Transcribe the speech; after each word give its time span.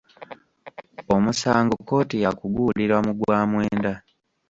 Omusango 1.15 1.73
kkooti 1.79 2.17
ya 2.23 2.31
kuguwulira 2.39 2.95
mugwa 3.05 3.37
mwenda. 3.51 3.93